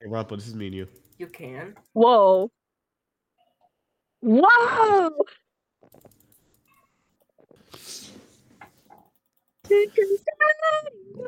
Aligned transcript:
Hey, 0.00 0.06
Rampo, 0.08 0.36
this 0.36 0.46
is 0.46 0.54
me 0.54 0.66
and 0.66 0.74
you. 0.76 0.86
You 1.18 1.26
can. 1.26 1.74
Whoa. 1.92 2.50
Whoa! 4.20 5.10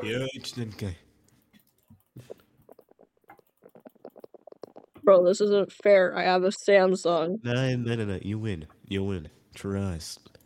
Yeah, 0.02 0.26
it's 0.34 0.56
okay. 0.56 0.96
Bro, 5.02 5.24
this 5.24 5.40
isn't 5.40 5.72
fair. 5.72 6.16
I 6.16 6.22
have 6.22 6.44
a 6.44 6.48
Samsung. 6.48 7.42
No, 7.42 7.76
no, 7.76 7.94
no, 7.96 8.04
no. 8.04 8.18
You 8.22 8.38
win. 8.38 8.66
You 8.86 9.02
win. 9.04 9.28
Trust. 9.54 10.38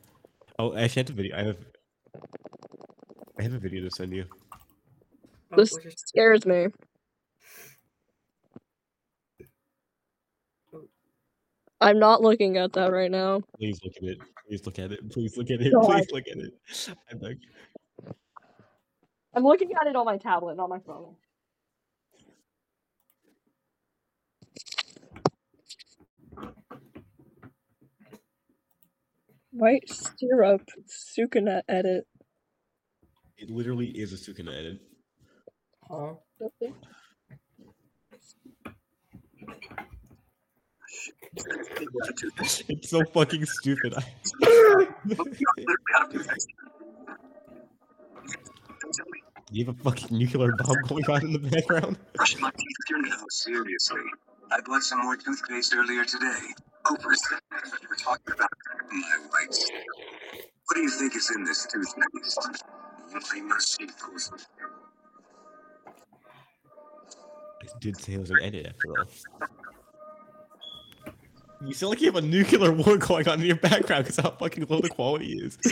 Oh, 0.59 0.75
actually, 0.75 1.03
I 1.03 1.05
have 1.05 1.11
a 1.11 1.13
video. 1.13 1.37
I 1.37 1.43
have. 1.43 1.57
I 3.39 3.43
have 3.43 3.53
a 3.53 3.59
video 3.59 3.85
to 3.85 3.91
send 3.91 4.15
you. 4.15 4.25
Oh, 5.53 5.57
This 5.57 5.77
scares 5.97 6.47
me. 6.47 6.69
I'm 11.81 11.99
not 11.99 12.23
looking 12.23 12.57
at 12.57 12.73
that 12.75 12.93
right 12.93 13.11
now. 13.11 13.43
Please 13.59 13.79
look 13.85 13.95
at 13.97 14.05
it. 14.05 14.19
Please 14.49 14.65
look 14.67 14.79
at 14.79 14.93
it. 14.93 15.11
Please 15.11 15.37
look 15.37 15.51
at 15.51 15.61
it. 15.61 15.73
God. 15.73 15.85
Please 15.85 16.11
look 16.13 16.25
at 16.31 16.39
it. 16.39 16.53
I 17.11 17.15
beg. 17.15 17.39
I'm 19.35 19.43
looking 19.43 19.73
at 19.81 19.87
it 19.87 19.97
on 19.97 20.07
my 20.07 20.17
tablet, 20.17 20.57
not 20.57 20.69
my 20.69 20.79
phone. 20.79 21.17
White 29.51 29.89
syrup, 29.89 30.69
Sukuna 30.89 31.63
edit. 31.69 32.07
It 33.37 33.51
literally 33.51 33.87
is 33.87 34.13
a 34.13 34.17
Sukuna 34.17 34.57
edit. 34.57 34.81
Huh? 35.89 36.15
It's 42.69 42.91
so 42.91 43.03
fucking 43.13 43.47
stupid. 43.47 43.95
You 49.51 49.65
have 49.67 49.79
a 49.79 49.83
fucking 49.85 50.19
nuclear 50.19 50.51
bomb 50.59 50.77
going 50.89 51.05
on 51.05 51.23
in 51.23 51.33
the 51.33 51.39
background? 51.39 51.97
Brushing 52.15 52.41
my 52.41 52.51
teeth 52.51 52.77
with 52.81 52.91
your 52.91 53.03
nose. 53.03 53.27
Seriously. 53.31 54.01
I 54.51 54.61
bought 54.67 54.83
some 54.83 55.03
more 55.03 55.17
toothpaste 55.17 55.73
earlier 55.77 56.05
today. 56.05 56.41
You 56.91 56.97
were 57.05 57.97
talking 57.97 58.35
about 58.35 58.51
my 58.91 59.19
whites. 59.31 59.71
What 60.67 60.75
do 60.75 60.81
you 60.81 60.91
think 60.91 61.15
is 61.15 61.31
in 61.37 61.45
this 61.45 61.67
toothpaste? 61.71 62.49
Famous 63.31 63.65
sequels. 63.65 64.33
I 67.63 67.67
did 67.81 67.97
say 68.01 68.15
it 68.15 68.21
was 68.21 68.31
an 68.31 68.39
edit 68.43 68.67
after 68.67 68.89
all. 68.99 69.07
You 71.63 71.73
sound 71.73 71.91
like 71.91 72.01
you 72.01 72.07
have 72.07 72.17
a 72.17 72.23
nuclear 72.23 72.73
war 72.75 72.97
going 72.99 73.29
on 73.29 73.41
in 73.41 73.47
your 73.47 73.57
background 73.57 74.05
because 74.05 74.17
how 74.19 74.31
fucking 74.31 74.67
low 74.69 74.81
the 74.81 74.89
quality 74.89 75.33
is. 75.35 75.59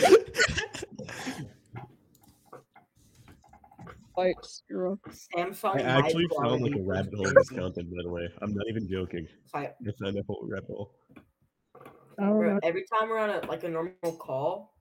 White 4.14 4.36
syrup. 4.42 5.00
Samsung. 5.34 5.76
I 5.76 5.80
actually 5.82 6.26
high 6.38 6.44
found 6.48 6.62
like 6.62 6.74
a 6.74 6.82
rabbit 6.82 7.14
hole 7.14 7.26
in 7.26 7.34
toothpaste. 7.34 7.50
this 7.50 7.58
content, 7.58 7.90
by 7.90 8.02
the 8.02 8.10
way. 8.10 8.28
I'm 8.42 8.52
not 8.54 8.66
even 8.68 8.86
joking. 8.88 9.26
I- 9.54 9.66
I 9.66 9.72
found 10.02 10.18
a 10.18 10.22
whole 10.26 10.46
rabbit 10.50 10.66
hole. 10.68 10.94
Bro, 12.18 12.58
every 12.62 12.84
time 12.92 13.08
we're 13.08 13.18
on 13.18 13.30
a 13.30 13.40
like 13.46 13.64
a 13.64 13.68
normal 13.68 13.94
call, 14.18 14.76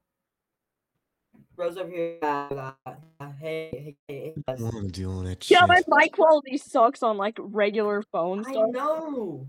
Rose 1.56 1.78
over 1.78 1.90
here. 1.90 2.18
Uh, 2.22 2.74
uh, 2.86 2.94
hey, 3.40 3.70
hey, 3.72 3.96
hey, 4.08 4.34
I 4.48 4.52
hey. 4.52 4.58
don't 4.58 4.74
want 4.74 4.86
to 4.88 4.92
deal 4.92 5.18
with 5.18 5.28
that 5.30 5.50
Yeah, 5.50 5.66
my 5.66 5.78
shit. 5.78 5.86
mic 5.88 6.12
quality 6.12 6.58
sucks 6.58 7.02
on 7.02 7.16
like 7.18 7.38
regular 7.40 8.04
phones. 8.12 8.46
I 8.48 8.52
stuff. 8.52 8.70
know. 8.72 9.48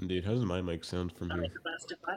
Dude, 0.00 0.24
how 0.24 0.32
does 0.32 0.44
my 0.44 0.60
mic 0.60 0.84
sound 0.84 1.12
from 1.16 1.30
here? 1.30 1.44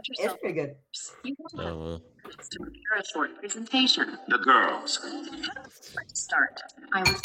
It's 0.09 0.33
pretty 0.41 0.53
good. 0.55 0.75
You 1.23 1.35
will 1.53 1.61
Oh, 1.61 2.01
to 2.49 2.59
prepare 2.59 2.97
a 2.99 3.05
short 3.05 3.37
presentation. 3.39 4.17
The 4.27 4.39
girls. 4.39 4.99
Let's 5.95 6.21
start. 6.21 6.59
I 6.93 7.01
was 7.01 7.21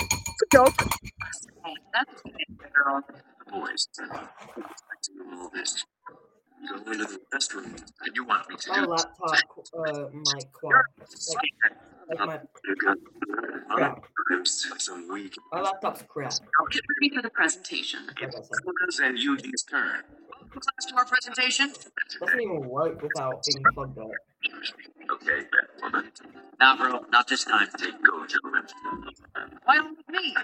Joke. 0.53 0.75
saying 1.65 1.76
that's 1.94 2.22
the 2.22 2.31
girl. 2.75 3.00
The 3.47 3.50
boys. 3.50 3.88
Expecting 3.99 5.38
all 5.38 5.50
this. 5.54 5.84
Go 6.69 6.93
into 6.93 7.06
the 7.06 7.19
restroom. 7.34 7.65
And 8.03 8.15
you 8.15 8.25
want 8.25 8.49
me 8.49 8.56
to 8.56 8.69
My 8.71 8.81
do 8.81 8.87
laptop 8.87 9.34
uh 9.75 10.09
mic 10.12 10.53
quality. 10.53 10.87
Like, 12.10 12.19
like 12.19 12.26
my 12.26 12.41
You 12.69 12.76
crap. 13.69 14.05
some 14.78 15.09
weak 15.10 15.34
My 15.50 15.62
laptop's 15.62 16.03
crap. 16.03 16.32
Get 16.71 16.82
ready 17.00 17.15
for 17.16 17.22
the 17.22 17.31
presentation. 17.31 18.06
Like 18.06 18.22
I 18.22 19.06
and 19.06 19.19
Yugi's 19.19 19.62
turn. 19.65 20.03
Class 20.52 20.84
to 20.88 20.94
our 20.96 21.04
presentation. 21.06 21.72
Doesn't 22.20 22.40
even 22.40 22.68
work 22.68 23.00
without 23.02 23.42
being 23.46 23.64
plugged 23.74 23.98
up. 23.98 24.06
Okay, 25.12 25.46
woman. 25.82 26.12
Nah, 26.60 26.76
bro, 26.76 27.00
not 27.10 27.26
this 27.28 27.44
time. 27.44 27.68
Take 27.78 28.02
go, 28.02 28.26
gentlemen. 28.26 28.62
Why 29.64 29.76
don't 29.76 29.98
me? 30.10 30.34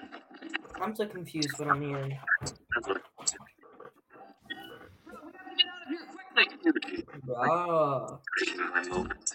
I'm 0.81 0.95
so 0.97 1.07
confused 1.07 1.59
what 1.59 1.69
I'm 1.69 1.83
hearing. 1.83 2.11
Get 2.11 2.21
out 5.67 5.83
of 5.83 5.89
here 5.89 6.65
quickly. 6.65 7.05
Ah, 7.37 8.19
Taking 8.39 8.61
my 8.71 8.83
moment. 8.89 9.33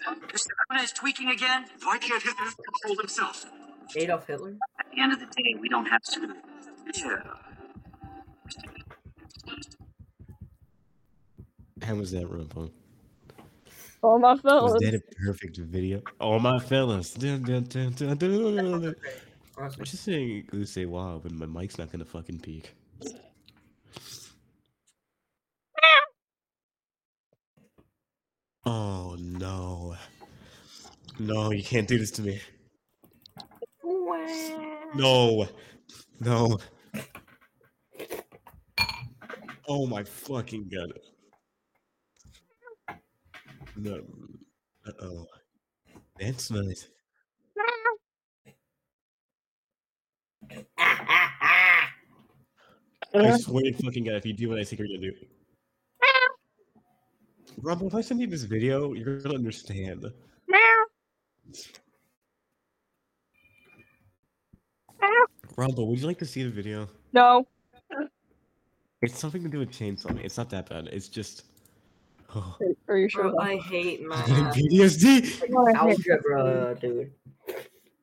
One 0.68 0.80
is 0.80 0.92
tweaking 0.92 1.30
again. 1.30 1.66
Why 1.82 1.98
can't 1.98 2.22
Hitler 2.22 2.46
control 2.46 2.96
himself? 2.98 3.46
Adolf 3.96 4.26
Hitler. 4.26 4.56
At 4.80 4.86
the 4.94 5.00
end 5.02 5.12
of 5.12 5.20
the 5.20 5.26
day, 5.26 5.54
we 5.60 5.68
don't 5.68 5.86
have 5.86 6.02
to. 6.02 6.34
Yeah. 6.96 7.22
How 11.84 11.94
was 11.94 12.12
that, 12.12 12.24
Rumpo? 12.24 12.70
All 14.02 14.18
my 14.18 14.36
fellas. 14.36 14.72
Was 14.72 14.82
fellas. 14.82 14.90
that 14.90 14.94
a 14.94 15.24
perfect 15.24 15.56
video? 15.58 16.02
All 16.20 16.38
my 16.38 16.58
fellas. 16.58 17.12
Dun, 17.12 17.42
dun, 17.42 17.64
dun, 17.64 17.92
dun, 17.92 18.16
dun, 18.16 18.56
dun, 18.56 18.80
dun. 18.82 18.94
I'm 19.58 19.70
just 19.84 20.02
saying, 20.02 20.48
you 20.52 20.64
say 20.64 20.84
wow, 20.84 21.20
but 21.22 21.32
my 21.32 21.46
mic's 21.46 21.78
not 21.78 21.92
gonna 21.92 22.04
fucking 22.04 22.40
peak. 22.40 22.74
Oh 28.66 29.16
no. 29.18 29.94
No, 31.18 31.52
you 31.52 31.62
can't 31.62 31.86
do 31.86 31.98
this 31.98 32.10
to 32.12 32.22
me. 32.22 32.40
No. 34.94 35.46
No. 36.20 36.58
Oh 39.68 39.86
my 39.86 40.02
fucking 40.02 40.68
god. 40.68 40.98
No. 43.76 44.00
Uh 44.86 44.92
oh. 45.02 45.26
That's 46.18 46.50
nice. 46.50 46.88
I 53.14 53.36
swear 53.38 53.64
to 53.64 53.72
fucking 53.72 54.04
god, 54.04 54.14
if 54.14 54.26
you 54.26 54.32
do 54.32 54.48
what 54.48 54.58
I 54.58 54.64
think 54.64 54.80
you're 54.80 54.88
gonna 54.88 55.00
do. 55.00 55.12
Rumble, 57.62 57.86
if 57.86 57.94
I 57.94 58.00
send 58.00 58.20
you 58.20 58.26
this 58.26 58.42
video, 58.42 58.92
you're 58.92 59.20
gonna 59.20 59.36
understand. 59.36 60.04
Rumble, 65.56 65.86
would 65.88 66.00
you 66.00 66.06
like 66.06 66.18
to 66.18 66.26
see 66.26 66.42
the 66.42 66.50
video? 66.50 66.88
No. 67.12 67.46
It's 69.02 69.18
something 69.18 69.42
to 69.42 69.48
do 69.48 69.58
with 69.60 69.70
chainsaw. 69.70 70.18
It's 70.24 70.36
not 70.36 70.50
that 70.50 70.68
bad. 70.68 70.88
It's 70.90 71.08
just. 71.08 71.44
Oh. 72.34 72.56
Are 72.88 72.96
you 72.96 73.08
sure? 73.08 73.30
Bro, 73.30 73.38
I 73.40 73.56
hate 73.56 74.02
my 74.02 74.16
PTSD. 74.16 75.50
algebra, 75.76 76.76
dude. 76.80 77.12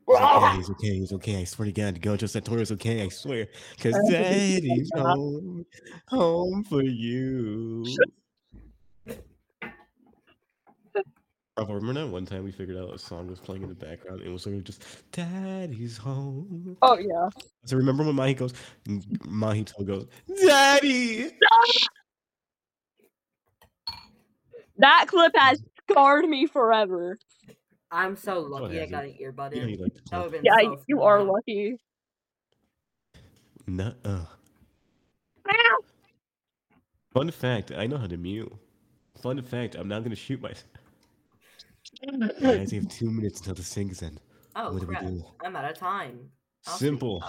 He's 0.08 0.18
okay, 0.18 0.56
he's 0.56 0.69
okay, 0.72 0.94
he's 0.94 1.14
okay. 1.14 1.42
I 1.42 1.44
swear 1.46 1.68
to 1.68 1.72
God, 1.72 2.02
Gojo 2.02 2.24
Satoru's 2.24 2.72
okay, 2.74 3.02
I 3.03 3.09
swear. 3.09 3.47
Cause 3.80 3.96
daddy's 4.09 4.90
home, 4.96 5.66
home 6.07 6.63
for 6.66 6.83
you. 6.83 7.86
Bravo, 11.56 11.74
remember 11.74 12.01
that 12.01 12.07
one 12.07 12.25
time 12.25 12.44
we 12.44 12.51
figured 12.51 12.77
out 12.77 12.94
a 12.94 12.98
song 12.98 13.27
was 13.27 13.39
playing 13.39 13.63
in 13.63 13.69
the 13.69 13.75
background 13.75 14.22
it 14.22 14.30
was 14.30 14.42
sort 14.44 14.56
of 14.56 14.63
just 14.63 14.84
Daddy's 15.12 15.98
home. 15.98 16.77
Oh 16.81 16.98
yeah. 16.98 17.30
So 17.66 17.77
remember 17.77 18.04
when 18.04 18.16
Mahi 18.16 18.34
goes, 18.34 18.54
Mahito 18.88 19.86
goes, 19.86 20.07
Daddy! 20.44 21.31
That 24.81 25.06
clip 25.07 25.31
has 25.36 25.62
scarred 25.89 26.25
me 26.28 26.45
forever. 26.48 27.18
I'm 27.92 28.16
so 28.16 28.42
what 28.48 28.63
lucky 28.63 28.81
I 28.81 28.86
got 28.86 29.04
an 29.06 29.16
earbud 29.22 29.54
You 29.54 29.57
know 29.62 29.63
in. 29.63 29.69
you 29.69 29.78
like 29.78 29.94
to 29.95 30.01
That 30.01 30.10
play. 30.10 30.18
would 30.19 30.24
have 30.24 30.31
been 30.31 30.42
Yeah, 30.45 30.75
so 30.75 30.83
you 30.88 31.01
are 31.01 31.24
lucky. 31.24 31.78
Nuh-uh. 33.68 34.25
Fun 37.13 37.30
fact, 37.31 37.72
I 37.72 37.88
know 37.88 37.98
how 37.98 38.07
to 38.07 38.18
mew. 38.18 38.57
Fun 39.22 39.42
fact, 39.42 39.75
I'm 39.75 39.88
not 39.89 40.04
gonna 40.04 40.16
shoot 40.16 40.42
myself. 40.42 40.63
Guys, 42.42 42.72
we 42.72 42.77
have 42.77 42.88
two 42.88 43.12
minutes 43.12 43.39
until 43.39 43.54
the 43.56 43.62
syncs 43.62 44.01
end. 44.01 44.19
Oh 44.56 44.72
what 44.74 44.80
do 44.81 44.88
crap! 44.88 45.04
we 45.04 45.10
do? 45.10 45.25
I'm 45.44 45.56
out 45.56 45.69
of 45.69 45.77
time. 45.77 46.19
I'll. 46.68 46.77
Simple. 46.77 47.24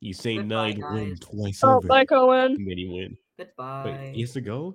You 0.00 0.12
say 0.12 0.36
Goodbye, 0.36 0.72
nine, 0.72 0.80
win 0.92 1.08
guys. 1.10 1.18
twice 1.20 1.60
Oh, 1.62 1.76
over. 1.76 1.88
bye, 1.88 2.04
Cohen. 2.04 2.52
And 2.52 2.68
then 2.70 2.78
you 2.78 2.92
win. 2.92 3.16
Goodbye. 3.38 3.84
Wait, 4.02 4.14
he 4.14 4.20
has 4.22 4.32
to 4.32 4.40
go? 4.40 4.74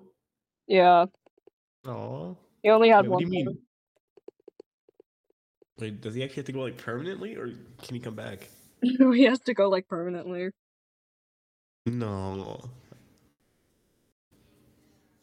Yeah, 0.68 1.06
Aw. 1.88 2.34
he 2.62 2.70
only 2.70 2.90
had 2.90 3.02
Wait, 3.02 3.10
what 3.10 3.20
do 3.20 3.26
one. 3.26 3.34
you 3.34 3.46
mean? 3.46 3.58
Wait, 5.80 6.02
does 6.02 6.16
he 6.16 6.24
actually 6.24 6.38
have 6.38 6.46
to 6.46 6.52
go 6.52 6.62
like 6.62 6.78
permanently, 6.78 7.36
or 7.36 7.48
can 7.82 7.96
he 7.96 8.00
come 8.00 8.16
back? 8.16 8.48
No, 8.86 9.12
he 9.12 9.24
has 9.24 9.40
to 9.42 9.54
go 9.54 9.70
like 9.70 9.88
permanently. 9.88 10.50
No. 11.86 12.70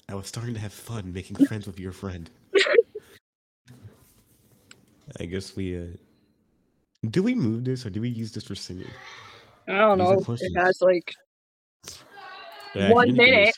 I 0.08 0.14
was 0.14 0.26
starting 0.26 0.54
to 0.54 0.60
have 0.60 0.72
fun 0.72 1.12
making 1.12 1.36
friends 1.46 1.66
with 1.66 1.78
your 1.78 1.92
friend. 1.92 2.30
I 5.20 5.26
guess 5.26 5.54
we 5.54 5.76
uh 5.78 5.86
do 7.10 7.22
we 7.22 7.34
move 7.34 7.64
this 7.64 7.84
or 7.84 7.90
do 7.90 8.00
we 8.00 8.08
use 8.08 8.32
this 8.32 8.44
for 8.44 8.54
singing? 8.54 8.86
I 9.68 9.78
don't 9.78 9.98
These 9.98 10.26
know. 10.26 10.34
It 10.40 10.56
has 10.56 10.80
like 10.80 11.12
Yeah, 12.74 12.92
One 12.92 13.08
give 13.08 13.16
me 13.16 13.28
a 13.28 13.30
minute. 13.32 13.54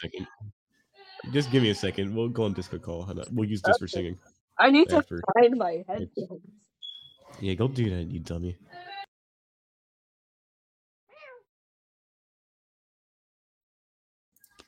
Second. 1.22 1.32
Just 1.32 1.50
give 1.50 1.62
me 1.62 1.70
a 1.70 1.74
second. 1.74 2.14
We'll 2.14 2.28
go 2.28 2.44
on 2.44 2.52
Discord 2.52 2.82
call. 2.82 3.10
We'll 3.32 3.48
use 3.48 3.62
this 3.62 3.78
for 3.78 3.88
singing. 3.88 4.19
I 4.58 4.70
need 4.70 4.88
to 4.90 4.96
After. 4.98 5.20
find 5.34 5.56
my 5.56 5.84
headphones. 5.88 6.42
Yeah, 7.40 7.54
go 7.54 7.69
do 7.69 7.88
that, 7.90 8.04
you 8.04 8.20
dummy. 8.20 8.56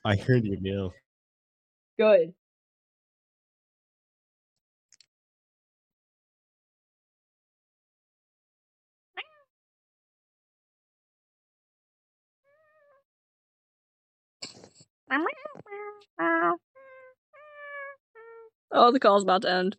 I 0.04 0.16
heard 0.16 0.44
you 0.44 0.58
now. 0.60 0.92
Good. 1.98 2.34
Oh, 18.74 18.90
the 18.92 19.00
call's 19.00 19.22
about 19.22 19.40
to 19.42 19.50
end. 19.50 19.78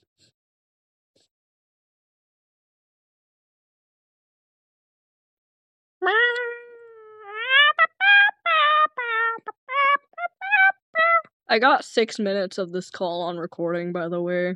I 11.47 11.59
got 11.59 11.86
six 11.86 12.19
minutes 12.19 12.57
of 12.57 12.71
this 12.71 12.89
call 12.89 13.21
on 13.24 13.38
recording, 13.38 13.92
by 13.92 14.07
the 14.09 14.21
way. 14.21 14.56